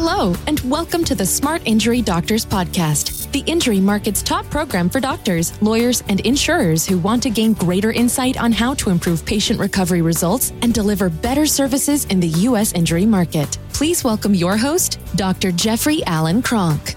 Hello, 0.00 0.32
and 0.46 0.60
welcome 0.60 1.02
to 1.02 1.16
the 1.16 1.26
Smart 1.26 1.60
Injury 1.64 2.02
Doctors 2.02 2.46
Podcast, 2.46 3.28
the 3.32 3.40
injury 3.50 3.80
market's 3.80 4.22
top 4.22 4.48
program 4.48 4.88
for 4.88 5.00
doctors, 5.00 5.60
lawyers, 5.60 6.04
and 6.08 6.20
insurers 6.20 6.86
who 6.86 6.98
want 6.98 7.20
to 7.24 7.30
gain 7.30 7.52
greater 7.52 7.90
insight 7.90 8.36
on 8.38 8.52
how 8.52 8.74
to 8.74 8.90
improve 8.90 9.26
patient 9.26 9.58
recovery 9.58 10.00
results 10.00 10.52
and 10.62 10.72
deliver 10.72 11.08
better 11.08 11.46
services 11.46 12.04
in 12.04 12.20
the 12.20 12.28
U.S. 12.28 12.74
injury 12.74 13.06
market. 13.06 13.58
Please 13.72 14.04
welcome 14.04 14.34
your 14.34 14.56
host, 14.56 15.00
Dr. 15.16 15.50
Jeffrey 15.50 16.04
Allen 16.06 16.42
Cronk. 16.42 16.94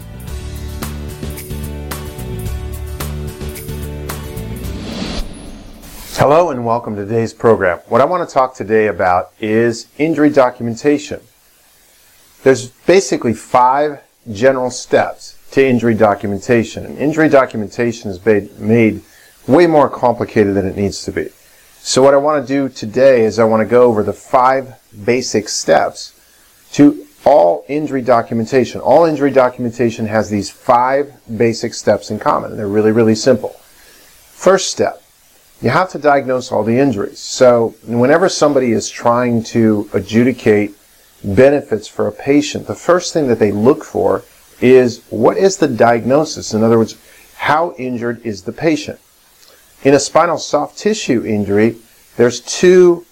Hello 6.13 6.51
and 6.51 6.63
welcome 6.63 6.95
to 6.97 7.03
today's 7.03 7.33
program. 7.33 7.79
What 7.87 7.99
I 7.99 8.05
want 8.05 8.29
to 8.29 8.31
talk 8.31 8.53
today 8.53 8.85
about 8.85 9.31
is 9.39 9.87
injury 9.97 10.29
documentation. 10.29 11.19
There's 12.43 12.69
basically 12.69 13.33
five 13.33 14.01
general 14.31 14.71
steps 14.71 15.37
to 15.51 15.65
injury 15.65 15.93
documentation. 15.93 16.85
And 16.85 16.97
injury 16.97 17.29
documentation 17.29 18.09
is 18.09 18.23
made, 18.59 19.01
way 19.47 19.67
more 19.67 19.89
complicated 19.89 20.55
than 20.55 20.65
it 20.65 20.75
needs 20.75 21.03
to 21.03 21.11
be. 21.11 21.29
So 21.79 22.01
what 22.01 22.13
I 22.13 22.17
want 22.17 22.45
to 22.45 22.53
do 22.53 22.69
today 22.69 23.25
is 23.25 23.39
I 23.39 23.43
want 23.43 23.61
to 23.61 23.65
go 23.65 23.83
over 23.83 24.03
the 24.03 24.13
five 24.13 24.79
basic 25.05 25.49
steps 25.49 26.13
to 26.73 27.05
all 27.25 27.65
injury 27.67 28.01
documentation. 28.01 28.81
All 28.81 29.05
injury 29.05 29.31
documentation 29.31 30.07
has 30.07 30.29
these 30.29 30.49
five 30.49 31.13
basic 31.37 31.73
steps 31.73 32.09
in 32.11 32.19
common. 32.19 32.55
They're 32.55 32.67
really, 32.67 32.91
really 32.91 33.15
simple. 33.15 33.49
First 33.49 34.71
step, 34.71 35.03
you 35.61 35.69
have 35.69 35.89
to 35.91 35.99
diagnose 35.99 36.51
all 36.51 36.63
the 36.63 36.79
injuries. 36.79 37.19
So 37.19 37.75
whenever 37.85 38.29
somebody 38.29 38.71
is 38.71 38.89
trying 38.89 39.43
to 39.45 39.89
adjudicate 39.93 40.75
benefits 41.23 41.87
for 41.87 42.07
a 42.07 42.11
patient, 42.11 42.67
the 42.67 42.75
first 42.75 43.13
thing 43.13 43.27
that 43.27 43.39
they 43.39 43.51
look 43.51 43.83
for 43.83 44.23
is 44.59 45.03
what 45.09 45.37
is 45.37 45.57
the 45.57 45.67
diagnosis? 45.67 46.53
In 46.53 46.63
other 46.63 46.77
words, 46.77 46.97
how 47.35 47.73
injured 47.77 48.25
is 48.25 48.43
the 48.43 48.51
patient? 48.51 48.99
In 49.83 49.93
a 49.93 49.99
spinal 49.99 50.37
soft 50.37 50.77
tissue 50.77 51.25
injury, 51.25 51.77
there's 52.17 52.39
two 52.41 53.05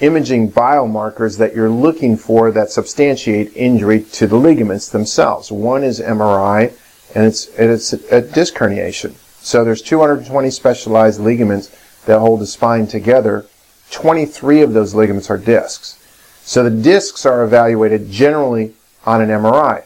imaging 0.00 0.50
biomarkers 0.50 1.38
that 1.38 1.54
you're 1.54 1.70
looking 1.70 2.16
for 2.16 2.50
that 2.50 2.70
substantiate 2.70 3.56
injury 3.56 4.02
to 4.02 4.26
the 4.26 4.36
ligaments 4.36 4.88
themselves. 4.88 5.52
One 5.52 5.82
is 5.84 6.00
MRI, 6.00 6.72
and 7.14 7.24
it's, 7.24 7.46
and 7.56 7.70
it's 7.70 7.92
a 7.92 8.20
disc 8.20 8.54
herniation. 8.54 9.14
So 9.40 9.64
there's 9.64 9.82
220 9.82 10.50
specialized 10.50 11.20
ligaments 11.20 11.70
that 12.06 12.18
hold 12.18 12.40
the 12.40 12.46
spine 12.46 12.86
together, 12.86 13.46
23 13.90 14.62
of 14.62 14.72
those 14.72 14.94
ligaments 14.94 15.30
are 15.30 15.38
discs. 15.38 15.98
So 16.46 16.62
the 16.62 16.70
discs 16.70 17.26
are 17.26 17.42
evaluated 17.42 18.08
generally 18.08 18.72
on 19.04 19.20
an 19.20 19.30
MRI. 19.30 19.82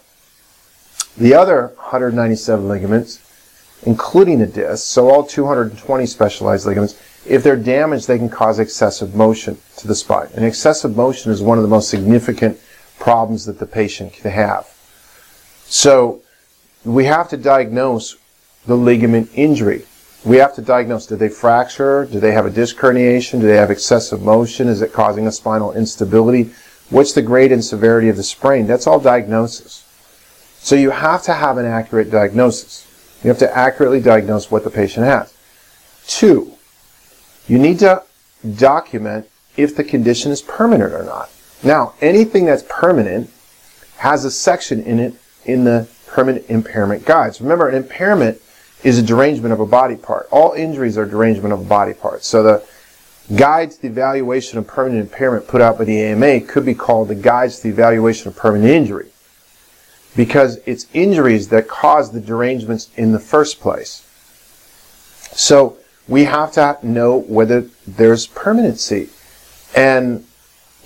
The 1.17 1.33
other 1.33 1.69
197 1.79 2.69
ligaments, 2.69 3.19
including 3.85 4.41
the 4.41 4.47
discs, 4.47 4.87
so 4.87 5.09
all 5.09 5.25
220 5.25 6.05
specialized 6.05 6.67
ligaments, 6.67 7.01
if 7.27 7.43
they're 7.43 7.57
damaged, 7.57 8.07
they 8.07 8.19
can 8.19 8.29
cause 8.29 8.59
excessive 8.59 9.15
motion 9.15 9.57
to 9.79 9.89
the 9.89 9.95
spine. 9.95 10.29
And 10.35 10.45
excessive 10.45 10.95
motion 10.95 11.33
is 11.33 11.41
one 11.41 11.57
of 11.57 11.63
the 11.63 11.69
most 11.69 11.89
significant 11.89 12.61
problems 12.99 13.47
that 13.47 13.59
the 13.59 13.67
patient 13.67 14.13
can 14.13 14.31
have. 14.31 14.67
So 15.65 16.21
we 16.85 17.07
have 17.07 17.31
to 17.31 17.39
diagnose 17.39 18.17
the 18.67 18.77
ligament 18.77 19.31
injury 19.35 19.87
we 20.25 20.37
have 20.37 20.55
to 20.55 20.63
diagnose, 20.63 21.07
did 21.07 21.19
they 21.19 21.29
fracture? 21.29 22.05
Do 22.05 22.21
they 22.21 22.33
have 22.33 22.47
a 22.47 22.51
disc 22.51 22.77
herniation? 22.77 23.41
Do 23.41 23.47
they 23.47 23.57
have 23.57 23.71
excessive 23.71 24.21
motion? 24.21 24.69
Is 24.69 24.83
it 24.83 24.93
causing 24.93 25.27
a 25.27 25.33
spinal 25.33 25.73
instability? 25.73 26.51
What's 26.91 27.13
the 27.13 27.23
grade 27.23 27.53
and 27.53 27.65
severity 27.65 28.09
of 28.09 28.17
the 28.17 28.23
sprain? 28.23 28.67
That's 28.67 28.87
all 28.87 29.01
diagnosis. 29.01 29.87
So 30.59 30.75
you 30.75 30.91
have 30.91 31.23
to 31.23 31.33
have 31.33 31.57
an 31.57 31.65
accurate 31.65 32.11
diagnosis. 32.11 32.87
You 33.23 33.29
have 33.29 33.39
to 33.39 33.57
accurately 33.57 34.01
diagnose 34.01 34.51
what 34.51 34.65
the 34.65 34.71
patient 34.71 35.07
has. 35.07 35.35
Two, 36.07 36.55
you 37.47 37.59
need 37.59 37.79
to 37.79 38.03
document 38.57 39.29
if 39.57 39.75
the 39.75 39.85
condition 39.85 40.33
is 40.33 40.43
permanent 40.43 40.93
or 40.93 41.05
not. 41.05 41.31
Now, 41.63 41.95
anything 42.01 42.47
that's 42.47 42.65
permanent 42.69 43.31
has 43.99 44.25
a 44.25 44.31
section 44.31 44.83
in 44.83 44.99
it 44.99 45.15
in 45.45 45.65
the 45.65 45.89
permanent 46.07 46.47
impairment 46.49 47.05
guides. 47.05 47.41
Remember, 47.41 47.69
an 47.69 47.75
impairment 47.75 48.41
is 48.83 48.99
a 48.99 49.03
derangement 49.03 49.53
of 49.53 49.61
a 49.61 49.67
body 49.67 49.97
part. 49.97 50.29
All 50.31 50.53
injuries 50.53 50.97
are 50.97 51.07
derangement 51.07 51.53
of 51.53 51.61
a 51.61 51.65
body 51.65 51.95
part. 51.95 52.25
So 52.25 52.43
the 52.43 52.67
guide 53.37 53.71
to 53.73 53.83
the 53.83 53.89
evaluation 53.89 54.59
of 54.59 54.67
permanent 54.67 55.01
impairment 55.01 55.47
put 55.47 55.61
out 55.61 55.79
by 55.79 55.85
the 55.85 56.03
AMA 56.03 56.41
could 56.43 56.65
be 56.65 56.75
called 56.75 57.09
the 57.09 57.15
guides 57.15 57.57
to 57.59 57.63
the 57.65 57.69
evaluation 57.69 58.29
of 58.29 58.37
permanent 58.37 58.71
injury 58.71 59.11
because 60.17 60.59
it's 60.67 60.87
injuries 60.93 61.49
that 61.49 61.69
cause 61.69 62.13
the 62.13 62.21
derangements 62.21 62.91
in 62.97 63.13
the 63.13 63.21
first 63.21 63.61
place. 63.61 64.07
So 65.33 65.79
we 66.09 66.25
have 66.25 66.53
to 66.53 66.79
know 66.83 67.17
whether 67.17 67.67
there's 67.87 68.27
permanency. 68.27 69.11
And 69.77 70.27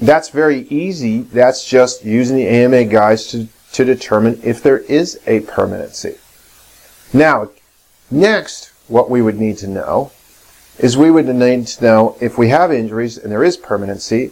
that's 0.01 0.29
very 0.29 0.63
easy. 0.69 1.23
That's 1.23 1.67
just 1.67 2.05
using 2.05 2.37
the 2.37 2.47
AMA 2.47 2.85
guides 2.85 3.29
to, 3.29 3.49
to 3.73 3.85
determine 3.85 4.41
if 4.43 4.63
there 4.63 4.79
is 4.79 5.21
a 5.27 5.41
permanency. 5.41 6.17
Now, 7.13 7.51
Next, 8.15 8.71
what 8.87 9.11
we 9.11 9.23
would 9.23 9.41
need 9.41 9.59
to 9.59 9.67
know 9.67 10.13
is 10.79 10.97
we 10.97 11.11
would 11.11 11.27
need 11.27 11.67
to 11.67 11.85
know 11.85 12.17
if 12.21 12.39
we 12.39 12.49
have 12.51 12.71
injuries 12.71 13.19
and 13.19 13.33
there 13.33 13.43
is 13.43 13.57
permanency, 13.57 14.31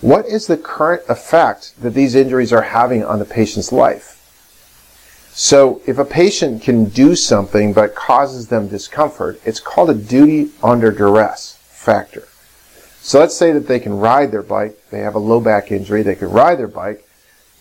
what 0.00 0.26
is 0.26 0.46
the 0.46 0.56
current 0.56 1.02
effect 1.08 1.74
that 1.82 1.90
these 1.90 2.14
injuries 2.14 2.52
are 2.52 2.62
having 2.62 3.04
on 3.04 3.18
the 3.18 3.24
patient's 3.24 3.72
life? 3.72 4.12
So 5.32 5.82
if 5.88 5.98
a 5.98 6.04
patient 6.04 6.62
can 6.62 6.84
do 6.84 7.16
something 7.16 7.72
but 7.72 7.96
causes 7.96 8.46
them 8.46 8.68
discomfort, 8.68 9.40
it's 9.44 9.58
called 9.58 9.90
a 9.90 9.94
duty 9.94 10.52
under 10.62 10.92
duress 10.92 11.58
factor. 11.68 12.28
So 13.00 13.18
let's 13.18 13.36
say 13.36 13.50
that 13.50 13.66
they 13.66 13.80
can 13.80 13.98
ride 13.98 14.30
their 14.30 14.44
bike, 14.44 14.78
they 14.92 15.00
have 15.00 15.16
a 15.16 15.18
low 15.18 15.40
back 15.40 15.72
injury, 15.72 16.04
they 16.04 16.14
can 16.14 16.30
ride 16.30 16.60
their 16.60 16.68
bike, 16.68 17.05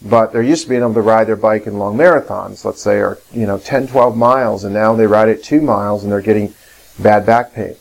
but 0.01 0.31
they're 0.31 0.43
used 0.43 0.63
to 0.63 0.69
being 0.69 0.81
able 0.81 0.93
to 0.93 1.01
ride 1.01 1.27
their 1.27 1.35
bike 1.35 1.67
in 1.67 1.79
long 1.79 1.97
marathons, 1.97 2.63
let's 2.65 2.81
say, 2.81 2.97
or, 2.97 3.17
you 3.31 3.45
know, 3.45 3.57
10, 3.57 3.87
12 3.87 4.15
miles, 4.15 4.63
and 4.63 4.73
now 4.73 4.93
they 4.95 5.07
ride 5.07 5.29
it 5.29 5.43
two 5.43 5.61
miles 5.61 6.03
and 6.03 6.11
they're 6.11 6.21
getting 6.21 6.53
bad 6.99 7.25
back 7.25 7.53
pain. 7.53 7.75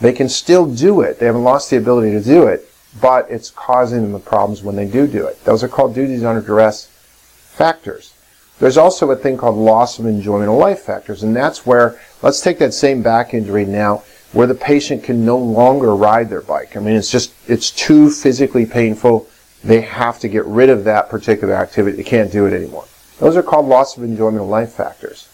They 0.00 0.12
can 0.12 0.28
still 0.28 0.66
do 0.66 1.00
it. 1.00 1.18
They 1.18 1.26
haven't 1.26 1.44
lost 1.44 1.70
the 1.70 1.76
ability 1.76 2.10
to 2.12 2.20
do 2.20 2.46
it, 2.46 2.68
but 3.00 3.30
it's 3.30 3.50
causing 3.50 4.02
them 4.02 4.12
the 4.12 4.18
problems 4.18 4.62
when 4.62 4.76
they 4.76 4.86
do 4.86 5.06
do 5.06 5.26
it. 5.26 5.44
Those 5.44 5.62
are 5.62 5.68
called 5.68 5.94
duties 5.94 6.24
under 6.24 6.40
duress 6.40 6.86
factors. 6.86 8.14
There's 8.58 8.78
also 8.78 9.10
a 9.10 9.16
thing 9.16 9.36
called 9.36 9.56
loss 9.56 9.98
of 9.98 10.06
enjoyment 10.06 10.50
of 10.50 10.56
life 10.56 10.80
factors, 10.80 11.22
and 11.22 11.34
that's 11.34 11.66
where, 11.66 12.00
let's 12.22 12.40
take 12.40 12.58
that 12.58 12.72
same 12.72 13.02
back 13.02 13.34
injury 13.34 13.64
now, 13.64 14.04
where 14.32 14.46
the 14.46 14.54
patient 14.54 15.02
can 15.02 15.24
no 15.24 15.36
longer 15.36 15.94
ride 15.94 16.30
their 16.30 16.40
bike. 16.40 16.76
I 16.76 16.80
mean, 16.80 16.96
it's 16.96 17.10
just, 17.10 17.34
it's 17.48 17.70
too 17.70 18.10
physically 18.10 18.64
painful 18.64 19.26
they 19.64 19.80
have 19.82 20.18
to 20.20 20.28
get 20.28 20.44
rid 20.46 20.70
of 20.70 20.84
that 20.84 21.08
particular 21.08 21.54
activity. 21.54 21.96
They 21.96 22.02
can't 22.02 22.32
do 22.32 22.46
it 22.46 22.52
anymore. 22.52 22.86
Those 23.18 23.36
are 23.36 23.42
called 23.42 23.66
loss 23.66 23.96
of 23.96 24.02
enjoyment 24.02 24.42
of 24.42 24.48
life 24.48 24.72
factors. 24.72 25.28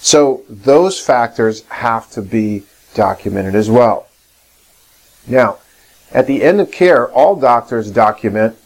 So 0.00 0.42
those 0.48 1.00
factors 1.00 1.62
have 1.68 2.10
to 2.12 2.22
be 2.22 2.64
documented 2.94 3.54
as 3.54 3.70
well. 3.70 4.06
Now, 5.26 5.58
at 6.12 6.26
the 6.26 6.42
end 6.42 6.60
of 6.60 6.70
care, 6.70 7.10
all 7.10 7.36
doctors 7.36 7.90
document, 7.90 8.56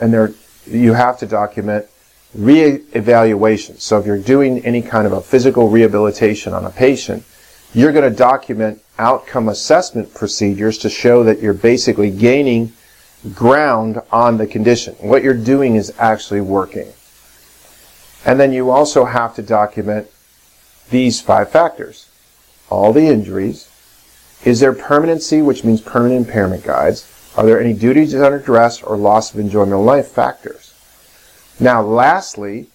and 0.00 0.34
you 0.66 0.92
have 0.92 1.18
to 1.18 1.26
document 1.26 1.86
re-evaluation. 2.34 3.78
So 3.78 3.98
if 3.98 4.06
you're 4.06 4.18
doing 4.18 4.64
any 4.64 4.82
kind 4.82 5.06
of 5.06 5.12
a 5.12 5.20
physical 5.20 5.68
rehabilitation 5.68 6.52
on 6.52 6.64
a 6.64 6.70
patient, 6.70 7.24
you're 7.72 7.92
going 7.92 8.10
to 8.10 8.16
document 8.16 8.80
outcome 8.98 9.48
assessment 9.48 10.14
procedures 10.14 10.78
to 10.78 10.88
show 10.88 11.24
that 11.24 11.40
you're 11.40 11.54
basically 11.54 12.10
gaining 12.10 12.72
ground 13.32 14.00
on 14.12 14.36
the 14.36 14.46
condition. 14.46 14.94
What 15.00 15.22
you're 15.22 15.34
doing 15.34 15.76
is 15.76 15.92
actually 15.98 16.40
working. 16.40 16.92
And 18.24 18.38
then 18.40 18.52
you 18.52 18.70
also 18.70 19.04
have 19.04 19.34
to 19.36 19.42
document 19.42 20.08
these 20.90 21.20
five 21.20 21.50
factors. 21.50 22.08
All 22.70 22.92
the 22.92 23.06
injuries. 23.06 23.70
Is 24.44 24.60
there 24.60 24.72
permanency, 24.72 25.42
which 25.42 25.64
means 25.64 25.80
permanent 25.80 26.26
impairment 26.26 26.64
guides? 26.64 27.10
Are 27.36 27.44
there 27.44 27.60
any 27.60 27.72
duties 27.72 28.14
under 28.14 28.38
duress 28.38 28.82
or 28.82 28.96
loss 28.96 29.32
of 29.32 29.40
enjoyment 29.40 29.72
of 29.72 29.80
life 29.80 30.08
factors? 30.08 30.74
Now, 31.58 31.82
lastly, 31.82 32.68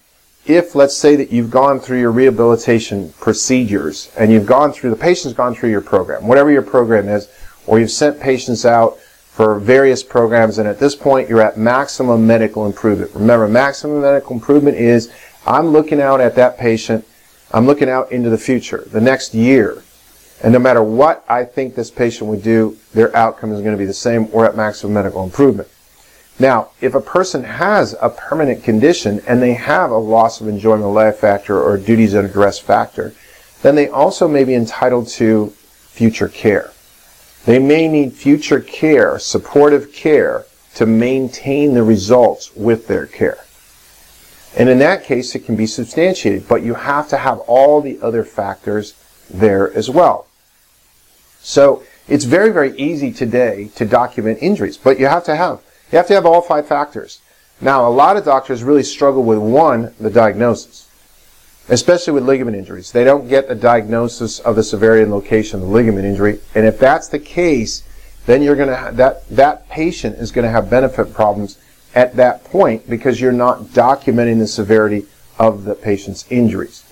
if 0.46 0.74
let's 0.74 0.96
say 0.96 1.16
that 1.16 1.30
you've 1.30 1.50
gone 1.50 1.80
through 1.80 2.00
your 2.00 2.10
rehabilitation 2.10 3.12
procedures 3.20 4.10
and 4.18 4.32
you've 4.32 4.46
gone 4.46 4.72
through, 4.72 4.90
the 4.90 4.96
patient's 4.96 5.36
gone 5.36 5.54
through 5.54 5.70
your 5.70 5.80
program, 5.80 6.26
whatever 6.26 6.50
your 6.50 6.62
program 6.62 7.08
is, 7.08 7.28
or 7.66 7.78
you've 7.78 7.90
sent 7.90 8.20
patients 8.20 8.64
out 8.64 8.98
for 9.40 9.58
various 9.58 10.02
programs, 10.02 10.58
and 10.58 10.68
at 10.68 10.78
this 10.78 10.94
point, 10.94 11.26
you're 11.26 11.40
at 11.40 11.56
maximum 11.56 12.26
medical 12.26 12.66
improvement. 12.66 13.10
Remember, 13.14 13.48
maximum 13.48 14.02
medical 14.02 14.34
improvement 14.34 14.76
is 14.76 15.10
I'm 15.46 15.68
looking 15.68 15.98
out 15.98 16.20
at 16.20 16.34
that 16.34 16.58
patient, 16.58 17.06
I'm 17.50 17.64
looking 17.64 17.88
out 17.88 18.12
into 18.12 18.28
the 18.28 18.36
future, 18.36 18.84
the 18.88 19.00
next 19.00 19.32
year, 19.32 19.82
and 20.42 20.52
no 20.52 20.58
matter 20.58 20.82
what 20.82 21.24
I 21.26 21.44
think 21.44 21.74
this 21.74 21.90
patient 21.90 22.28
would 22.28 22.42
do, 22.42 22.76
their 22.92 23.16
outcome 23.16 23.50
is 23.52 23.62
going 23.62 23.72
to 23.72 23.78
be 23.78 23.86
the 23.86 23.94
same 23.94 24.28
or 24.30 24.44
at 24.44 24.58
maximum 24.58 24.92
medical 24.92 25.24
improvement. 25.24 25.70
Now, 26.38 26.72
if 26.82 26.94
a 26.94 27.00
person 27.00 27.42
has 27.44 27.96
a 28.02 28.10
permanent 28.10 28.62
condition 28.62 29.22
and 29.26 29.40
they 29.40 29.54
have 29.54 29.90
a 29.90 29.96
loss 29.96 30.42
of 30.42 30.48
enjoyment 30.48 30.84
of 30.84 30.92
life 30.92 31.16
factor 31.16 31.58
or 31.58 31.78
duties 31.78 32.14
under 32.14 32.30
duress 32.30 32.58
factor, 32.58 33.14
then 33.62 33.74
they 33.74 33.88
also 33.88 34.28
may 34.28 34.44
be 34.44 34.54
entitled 34.54 35.08
to 35.08 35.54
future 35.88 36.28
care. 36.28 36.72
They 37.46 37.58
may 37.58 37.88
need 37.88 38.12
future 38.12 38.60
care, 38.60 39.18
supportive 39.18 39.92
care, 39.92 40.44
to 40.74 40.86
maintain 40.86 41.74
the 41.74 41.82
results 41.82 42.54
with 42.54 42.86
their 42.86 43.06
care. 43.06 43.38
And 44.56 44.68
in 44.68 44.78
that 44.80 45.04
case, 45.04 45.34
it 45.34 45.44
can 45.44 45.56
be 45.56 45.66
substantiated, 45.66 46.48
but 46.48 46.62
you 46.62 46.74
have 46.74 47.08
to 47.08 47.16
have 47.16 47.38
all 47.40 47.80
the 47.80 48.00
other 48.02 48.24
factors 48.24 48.94
there 49.28 49.72
as 49.72 49.88
well. 49.88 50.26
So 51.40 51.82
it's 52.08 52.24
very, 52.24 52.50
very 52.50 52.76
easy 52.76 53.12
today 53.12 53.70
to 53.76 53.84
document 53.84 54.38
injuries, 54.42 54.76
but 54.76 54.98
you 54.98 55.06
have 55.06 55.24
to 55.24 55.36
have, 55.36 55.60
you 55.92 55.98
have 55.98 56.08
to 56.08 56.14
have 56.14 56.26
all 56.26 56.42
five 56.42 56.66
factors. 56.66 57.20
Now, 57.60 57.86
a 57.86 57.90
lot 57.90 58.16
of 58.16 58.24
doctors 58.24 58.62
really 58.62 58.82
struggle 58.82 59.22
with 59.22 59.38
one, 59.38 59.94
the 60.00 60.10
diagnosis, 60.10 60.89
especially 61.70 62.12
with 62.12 62.24
ligament 62.24 62.56
injuries. 62.56 62.92
They 62.92 63.04
don't 63.04 63.28
get 63.28 63.50
a 63.50 63.54
diagnosis 63.54 64.40
of 64.40 64.56
the 64.56 64.62
severity 64.62 65.02
and 65.02 65.12
location 65.12 65.60
of 65.60 65.66
the 65.66 65.72
ligament 65.72 66.04
injury, 66.04 66.40
and 66.54 66.66
if 66.66 66.78
that's 66.78 67.08
the 67.08 67.18
case, 67.18 67.84
then 68.26 68.42
you're 68.42 68.56
going 68.56 68.68
to 68.68 68.94
that 68.96 69.26
that 69.28 69.68
patient 69.70 70.16
is 70.16 70.30
going 70.30 70.44
to 70.44 70.50
have 70.50 70.68
benefit 70.68 71.14
problems 71.14 71.58
at 71.94 72.16
that 72.16 72.44
point 72.44 72.88
because 72.88 73.20
you're 73.20 73.32
not 73.32 73.60
documenting 73.60 74.38
the 74.38 74.46
severity 74.46 75.06
of 75.38 75.64
the 75.64 75.74
patient's 75.74 76.30
injuries. 76.30 76.84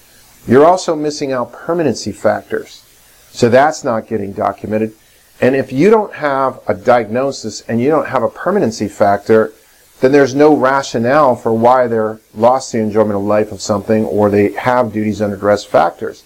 You're 0.47 0.65
also 0.65 0.97
missing 0.97 1.33
out 1.33 1.53
permanency 1.53 2.13
factors. 2.13 2.85
So 3.31 3.49
that's 3.49 3.85
not 3.85 4.07
getting 4.07 4.33
documented. 4.33 4.95
And 5.41 5.55
if 5.55 5.73
you 5.73 5.91
don't 5.91 6.15
have 6.15 6.61
a 6.67 6.75
diagnosis 6.75 7.61
and 7.63 7.81
you 7.81 7.91
don't 7.91 8.09
have 8.09 8.23
a 8.23 8.29
permanency 8.29 8.89
factor, 8.89 9.53
then 10.01 10.13
there's 10.13 10.35
no 10.35 10.57
rationale 10.57 11.35
for 11.35 11.53
why 11.53 11.87
they're 11.87 12.21
lost 12.35 12.73
the 12.73 12.79
enjoyment 12.79 13.17
of 13.17 13.23
life 13.23 13.51
of 13.51 13.61
something 13.61 14.05
or 14.05 14.31
they 14.31 14.53
have 14.53 14.93
duties 14.93 15.19
duress 15.19 15.65
factors. 15.65 16.25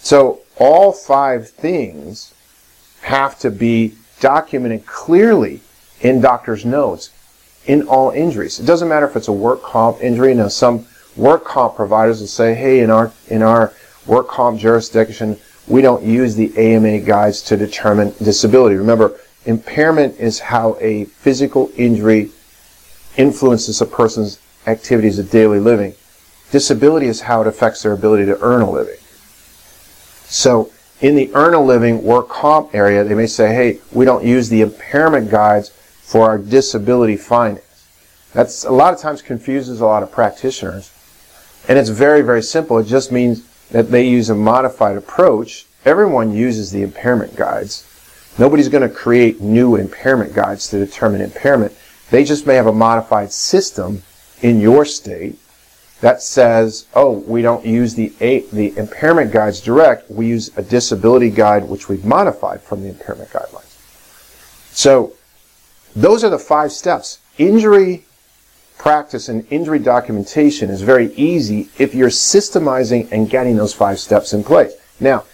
So 0.00 0.40
all 0.58 0.92
five 0.92 1.48
things 1.48 2.34
have 3.02 3.38
to 3.40 3.50
be 3.50 3.94
documented 4.20 4.86
clearly 4.86 5.60
in 6.00 6.20
doctor's 6.20 6.64
notes 6.64 7.10
in 7.66 7.86
all 7.88 8.10
injuries. 8.10 8.60
It 8.60 8.66
doesn't 8.66 8.88
matter 8.88 9.06
if 9.06 9.16
it's 9.16 9.28
a 9.28 9.32
work 9.32 9.62
comp 9.62 10.02
injury. 10.02 10.34
Now, 10.34 10.48
some 10.48 10.86
work 11.16 11.44
comp 11.44 11.76
providers 11.76 12.20
will 12.20 12.28
say, 12.28 12.54
"Hey, 12.54 12.80
in 12.80 12.90
our 12.90 13.12
in 13.28 13.42
our 13.42 13.72
work 14.06 14.28
comp 14.28 14.60
jurisdiction, 14.60 15.36
we 15.66 15.82
don't 15.82 16.02
use 16.02 16.34
the 16.34 16.52
AMA 16.56 16.98
guides 16.98 17.42
to 17.42 17.56
determine 17.56 18.14
disability." 18.22 18.76
Remember, 18.76 19.12
impairment 19.46 20.18
is 20.18 20.38
how 20.38 20.76
a 20.80 21.04
physical 21.04 21.70
injury 21.76 22.30
influences 23.16 23.80
a 23.80 23.86
person's 23.86 24.38
activities 24.66 25.18
of 25.18 25.30
daily 25.30 25.60
living. 25.60 25.94
Disability 26.50 27.06
is 27.06 27.22
how 27.22 27.40
it 27.40 27.46
affects 27.46 27.82
their 27.82 27.92
ability 27.92 28.26
to 28.26 28.40
earn 28.40 28.62
a 28.62 28.70
living. 28.70 28.98
So, 30.28 30.70
in 31.00 31.14
the 31.14 31.30
earn 31.34 31.54
a 31.54 31.62
living 31.62 32.02
work 32.02 32.28
comp 32.28 32.74
area, 32.74 33.04
they 33.04 33.14
may 33.14 33.26
say, 33.26 33.54
"Hey, 33.54 33.80
we 33.92 34.04
don't 34.04 34.24
use 34.24 34.48
the 34.48 34.62
impairment 34.62 35.30
guides 35.30 35.70
for 36.06 36.28
our 36.28 36.38
disability 36.38 37.16
findings. 37.16 37.64
That's 38.32 38.64
a 38.64 38.70
lot 38.70 38.94
of 38.94 39.00
times 39.00 39.22
confuses 39.22 39.80
a 39.80 39.86
lot 39.86 40.04
of 40.04 40.12
practitioners. 40.12 40.92
And 41.68 41.78
it's 41.78 41.88
very, 41.88 42.22
very 42.22 42.42
simple. 42.42 42.78
It 42.78 42.86
just 42.86 43.10
means 43.10 43.42
that 43.70 43.90
they 43.90 44.06
use 44.06 44.30
a 44.30 44.34
modified 44.34 44.96
approach. 44.96 45.66
Everyone 45.84 46.32
uses 46.32 46.70
the 46.70 46.82
impairment 46.82 47.34
guides. 47.34 47.84
Nobody's 48.38 48.68
going 48.68 48.88
to 48.88 48.94
create 48.94 49.40
new 49.40 49.74
impairment 49.74 50.32
guides 50.32 50.68
to 50.68 50.78
determine 50.78 51.22
impairment. 51.22 51.75
They 52.10 52.24
just 52.24 52.46
may 52.46 52.54
have 52.54 52.66
a 52.66 52.72
modified 52.72 53.32
system 53.32 54.02
in 54.42 54.60
your 54.60 54.84
state 54.84 55.38
that 56.00 56.22
says, 56.22 56.86
oh, 56.94 57.12
we 57.12 57.42
don't 57.42 57.64
use 57.64 57.94
the, 57.94 58.08
the 58.18 58.76
impairment 58.76 59.32
guides 59.32 59.60
direct. 59.60 60.10
We 60.10 60.26
use 60.26 60.56
a 60.56 60.62
disability 60.62 61.30
guide, 61.30 61.68
which 61.68 61.88
we've 61.88 62.04
modified 62.04 62.60
from 62.60 62.82
the 62.82 62.88
impairment 62.88 63.30
guidelines. 63.30 63.62
So 64.72 65.14
those 65.94 66.22
are 66.22 66.28
the 66.30 66.38
five 66.38 66.70
steps. 66.70 67.18
Injury 67.38 68.04
practice 68.78 69.28
and 69.30 69.46
injury 69.50 69.78
documentation 69.78 70.68
is 70.68 70.82
very 70.82 71.14
easy 71.14 71.70
if 71.78 71.94
you're 71.94 72.10
systemizing 72.10 73.10
and 73.10 73.30
getting 73.30 73.56
those 73.56 73.72
five 73.72 73.98
steps 73.98 74.34
in 74.34 74.44
place. 74.44 74.74
Now, 75.00 75.24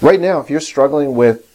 right 0.00 0.20
now, 0.20 0.40
if 0.40 0.48
you're 0.48 0.60
struggling 0.60 1.14
with 1.16 1.48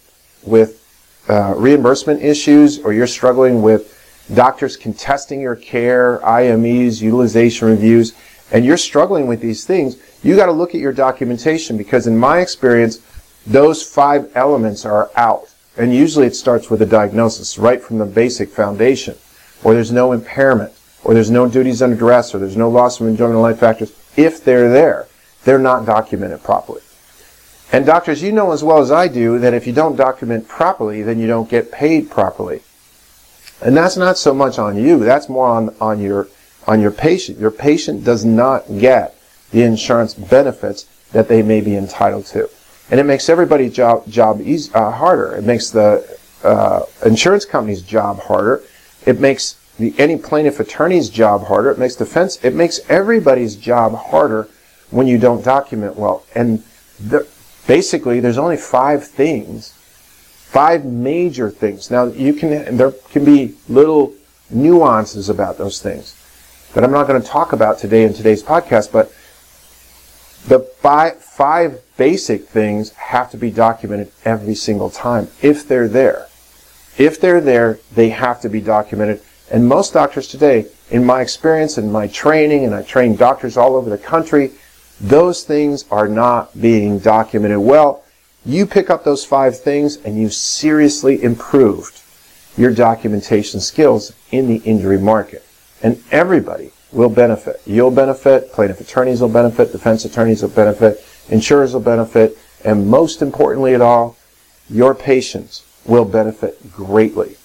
with 0.44 0.84
uh, 1.30 1.54
reimbursement 1.58 2.22
issues 2.22 2.80
or 2.80 2.94
you're 2.94 3.08
struggling 3.08 3.62
with 3.62 3.97
doctors 4.34 4.76
contesting 4.76 5.42
your 5.42 5.56
care, 5.56 6.20
IMEs, 6.20 7.02
utilization 7.02 7.70
reviews, 7.70 8.14
and 8.52 8.66
you're 8.66 8.78
struggling 8.78 9.28
with 9.28 9.42
these 9.42 9.66
things, 9.66 9.98
you 10.24 10.36
got 10.36 10.46
to 10.48 10.52
look 10.52 10.74
at 10.74 10.82
your 10.82 10.94
documentation 10.94 11.78
because 11.78 12.08
in 12.08 12.18
my 12.18 12.40
experience, 12.40 13.00
those 13.46 13.84
five 13.84 14.32
elements 14.36 14.86
are 14.86 15.10
out. 15.16 15.50
And 15.78 15.94
usually 15.94 16.26
it 16.26 16.36
starts 16.36 16.70
with 16.70 16.82
a 16.82 16.86
diagnosis 16.86 17.58
right 17.58 17.82
from 17.82 18.00
the 18.00 18.06
basic 18.06 18.50
foundation, 18.50 19.16
or 19.64 19.74
there's 19.74 19.92
no 19.92 20.12
impairment, 20.12 20.74
or 21.04 21.14
there's 21.14 21.30
no 21.30 21.48
duties 21.48 21.82
under 21.82 21.96
duress, 21.96 22.34
or 22.34 22.40
there's 22.40 22.58
no 22.58 22.70
loss 22.70 23.00
of 23.00 23.08
enjoyment 23.08 23.36
of 23.36 23.42
life 23.42 23.60
factors. 23.60 23.94
If 24.16 24.44
they're 24.44 24.72
there, 24.72 25.08
they're 25.44 25.60
not 25.60 25.86
documented 25.86 26.44
properly. 26.44 26.82
And 27.72 27.86
doctors, 27.86 28.24
you 28.24 28.32
know 28.32 28.54
as 28.54 28.64
well 28.64 28.80
as 28.80 28.92
I 28.92 29.08
do 29.08 29.40
that 29.40 29.54
if 29.54 29.68
you 29.68 29.74
don't 29.74 29.96
document 29.96 30.48
properly, 30.48 31.04
then 31.04 31.20
you 31.20 31.28
don't 31.28 31.50
get 31.50 31.72
paid 31.72 32.10
properly. 32.10 32.62
And 33.62 33.76
that's 33.76 33.98
not 33.98 34.18
so 34.18 34.34
much 34.34 34.60
on 34.60 34.78
you, 34.78 35.00
that's 35.00 35.30
more 35.30 35.48
on, 35.48 35.76
on 35.82 36.00
your 36.00 36.28
on 36.68 36.82
your 36.82 36.92
patient. 36.92 37.40
Your 37.40 37.52
patient 37.52 38.04
does 38.04 38.26
not 38.26 38.66
get 38.80 39.16
the 39.52 39.64
insurance 39.64 40.14
benefits 40.14 40.86
that 41.14 41.30
they 41.30 41.42
may 41.42 41.62
be 41.62 41.76
entitled 41.76 42.26
to 42.28 42.50
and 42.90 43.00
it 43.00 43.04
makes 43.04 43.30
everybody's 43.30 43.74
job 43.74 44.08
job 44.08 44.42
easy, 44.42 44.72
uh, 44.74 44.92
harder. 44.92 45.36
It 45.36 45.44
makes 45.44 45.70
the 45.70 46.18
uh, 46.44 46.84
insurance 47.06 47.46
company's 47.46 47.82
job 47.82 48.20
harder. 48.22 48.64
It 49.06 49.20
makes 49.20 49.56
the, 49.78 49.94
any 49.98 50.18
plaintiff 50.18 50.60
attorney's 50.60 51.10
job 51.10 51.46
harder. 51.46 51.72
It 51.72 51.80
makes 51.80 51.96
defense. 51.96 52.44
It 52.44 52.56
makes 52.56 52.80
everybody's 52.90 53.56
job 53.56 53.96
harder 53.96 54.48
when 54.90 55.08
you 55.08 55.18
don't 55.18 55.44
document 55.44 55.98
well. 55.98 56.26
And 56.34 56.64
the, 57.00 57.28
basically, 57.68 58.20
there's 58.20 58.38
only 58.38 58.58
five 58.58 59.06
things, 59.06 59.77
five 60.50 60.86
major 60.86 61.50
things. 61.50 61.92
Now 61.92 62.06
you 62.06 62.34
can 62.34 62.78
there 62.78 62.92
can 62.92 63.26
be 63.26 63.56
little 63.68 64.14
nuances 64.50 65.30
about 65.30 65.58
those 65.58 65.82
things 65.82 66.16
that 66.74 66.84
I'm 66.84 66.92
not 66.92 67.08
going 67.08 67.22
to 67.22 67.28
talk 67.28 67.54
about 67.54 67.80
today 67.80 68.04
in 68.04 68.14
today's 68.14 68.44
podcast, 68.44 68.92
but 68.92 69.12
the 70.48 70.60
five, 70.60 71.18
five 71.18 71.82
basic 71.98 72.48
things 72.48 72.92
have 72.92 73.32
to 73.32 73.38
be 73.38 73.52
documented 73.52 74.12
every 74.24 74.56
single 74.56 74.90
time 74.90 75.28
if 75.42 75.68
they're 75.68 75.88
there. 75.88 76.28
If 76.98 77.20
they're 77.20 77.42
there, 77.42 77.80
they 77.94 78.10
have 78.10 78.42
to 78.42 78.50
be 78.50 78.62
documented. 78.62 79.22
And 79.52 79.68
most 79.68 79.94
doctors 79.94 80.28
today, 80.28 80.68
in 80.90 81.06
my 81.06 81.22
experience 81.22 81.78
and 81.78 81.92
my 81.92 82.08
training, 82.08 82.66
and 82.66 82.74
I 82.74 82.84
train 82.84 83.16
doctors 83.16 83.58
all 83.58 83.76
over 83.76 83.90
the 83.90 83.98
country, 83.98 84.52
those 85.00 85.44
things 85.44 85.86
are 85.92 86.08
not 86.08 86.60
being 86.60 87.00
documented 87.00 87.60
well. 87.60 88.04
You 88.48 88.66
pick 88.66 88.90
up 88.90 89.04
those 89.04 89.26
five 89.26 89.60
things 89.60 89.98
and 89.98 90.18
you've 90.18 90.34
seriously 90.34 91.22
improved 91.22 92.02
your 92.56 92.74
documentation 92.74 93.60
skills 93.60 94.14
in 94.32 94.48
the 94.48 94.60
injury 94.60 94.98
market. 94.98 95.46
And 95.84 96.02
everybody 96.12 96.72
will 96.94 97.10
benefit. 97.10 97.62
You'll 97.66 97.92
benefit, 97.92 98.54
plaintiff 98.54 98.80
attorneys 98.80 99.20
will 99.20 99.28
benefit, 99.28 99.74
defense 99.74 100.06
attorneys 100.06 100.44
will 100.44 100.50
benefit, 100.50 101.06
insurers 101.28 101.74
will 101.74 101.82
benefit, 101.82 102.38
and 102.64 102.88
most 102.88 103.22
importantly 103.22 103.74
at 103.74 103.82
all, 103.82 104.16
your 104.70 104.96
patients 104.96 105.66
will 105.86 106.06
benefit 106.06 106.72
greatly. 106.72 107.36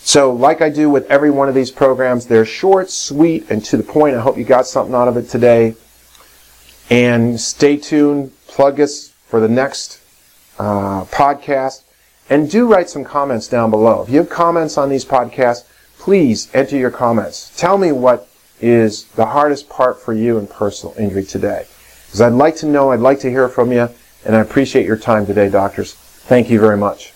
So, 0.00 0.34
like 0.34 0.60
I 0.60 0.68
do 0.68 0.90
with 0.90 1.10
every 1.10 1.30
one 1.30 1.48
of 1.48 1.54
these 1.54 1.70
programs, 1.70 2.26
they're 2.26 2.44
short, 2.44 2.90
sweet, 2.90 3.50
and 3.50 3.64
to 3.64 3.78
the 3.78 3.82
point. 3.82 4.14
I 4.14 4.20
hope 4.20 4.36
you 4.36 4.44
got 4.44 4.66
something 4.66 4.94
out 4.94 5.08
of 5.08 5.16
it 5.16 5.30
today. 5.30 5.74
And 6.90 7.40
stay 7.40 7.78
tuned. 7.78 8.32
Plug 8.46 8.80
us 8.80 9.08
for 9.26 9.40
the 9.40 9.48
next 9.48 10.02
uh, 10.58 11.04
podcast. 11.06 11.82
And 12.28 12.50
do 12.50 12.66
write 12.66 12.90
some 12.90 13.04
comments 13.04 13.46
down 13.46 13.70
below. 13.70 14.02
If 14.02 14.10
you 14.10 14.18
have 14.18 14.28
comments 14.28 14.76
on 14.76 14.88
these 14.88 15.04
podcasts, 15.04 15.64
please 15.98 16.48
enter 16.52 16.76
your 16.76 16.90
comments. 16.90 17.52
Tell 17.56 17.78
me 17.78 17.92
what 17.92 18.28
is 18.60 19.04
the 19.12 19.26
hardest 19.26 19.68
part 19.68 20.00
for 20.00 20.12
you 20.12 20.38
in 20.38 20.46
personal 20.46 20.94
injury 20.98 21.24
today. 21.24 21.66
Because 22.06 22.20
I'd 22.20 22.32
like 22.32 22.56
to 22.56 22.66
know, 22.66 22.90
I'd 22.90 23.00
like 23.00 23.20
to 23.20 23.30
hear 23.30 23.48
from 23.48 23.72
you, 23.72 23.88
and 24.24 24.34
I 24.34 24.40
appreciate 24.40 24.86
your 24.86 24.96
time 24.96 25.26
today, 25.26 25.48
doctors. 25.48 25.94
Thank 25.94 26.50
you 26.50 26.58
very 26.58 26.76
much. 26.76 27.15